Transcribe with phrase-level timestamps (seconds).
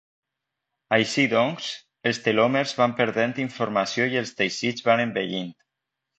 [0.95, 1.67] Així doncs,
[2.11, 5.55] els telòmers van perdent informació i els teixits van envellint.